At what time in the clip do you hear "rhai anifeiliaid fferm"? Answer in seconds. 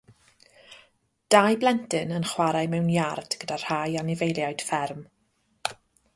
3.67-5.07